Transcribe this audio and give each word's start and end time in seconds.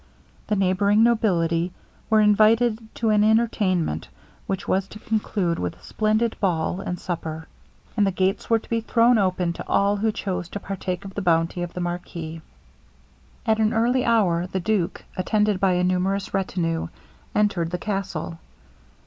The 0.47 0.55
neighbouring 0.55 1.03
nobility 1.03 1.71
were 2.09 2.21
invited 2.21 2.81
to 2.95 3.11
an 3.11 3.23
entertainment 3.23 4.07
which 4.47 4.67
was 4.67 4.87
to 4.87 4.97
conclude 4.97 5.59
with 5.59 5.75
a 5.75 5.83
splendid 5.83 6.35
ball 6.39 6.81
and 6.81 6.99
supper, 6.99 7.47
and 7.95 8.07
the 8.07 8.11
gates 8.11 8.49
were 8.49 8.57
to 8.57 8.67
be 8.67 8.81
thrown 8.81 9.19
open 9.19 9.53
to 9.53 9.67
all 9.67 9.97
who 9.97 10.11
chose 10.11 10.49
to 10.49 10.59
partake 10.59 11.05
of 11.05 11.13
the 11.13 11.21
bounty 11.21 11.61
of 11.61 11.75
the 11.75 11.81
marquis. 11.81 12.41
At 13.45 13.59
an 13.59 13.73
early 13.73 14.03
hour 14.03 14.47
the 14.47 14.59
duke, 14.59 15.03
attended 15.17 15.59
by 15.59 15.73
a 15.73 15.83
numerous 15.83 16.33
retinue, 16.33 16.87
entered 17.35 17.69
the 17.69 17.77
castle. 17.77 18.39